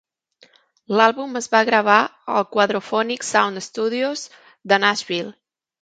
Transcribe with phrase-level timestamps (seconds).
[0.99, 1.99] L'àlbum es va gravar
[2.39, 4.29] als Quadrophonic Sound Studios
[4.73, 5.37] de Nashville.